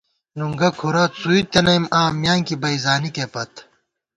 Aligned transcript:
نُنگُہ 0.37 0.69
کُھرَہ 0.79 1.03
څُوئی 1.19 1.41
تنَئیم 1.51 1.83
آں، 1.99 2.09
میانکی 2.21 2.55
بئ 2.61 2.75
زانِکےپت 2.83 3.53